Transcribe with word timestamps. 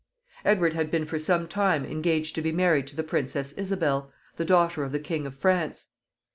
Edward 0.43 0.73
had 0.73 0.89
been 0.89 1.05
for 1.05 1.19
some 1.19 1.47
time 1.47 1.85
engaged 1.85 2.33
to 2.33 2.41
be 2.41 2.51
married 2.51 2.87
to 2.87 2.95
the 2.95 3.03
Princess 3.03 3.51
Isabel, 3.51 4.11
the 4.35 4.43
daughter 4.45 4.83
of 4.83 4.91
the 4.93 4.99
King 4.99 5.27
of 5.27 5.37
France. 5.37 5.89